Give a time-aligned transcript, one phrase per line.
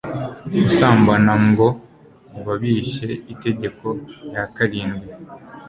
[0.61, 1.67] gusambana, ngo
[2.31, 3.85] baba bishe itegeko
[4.27, 5.07] rya karindwi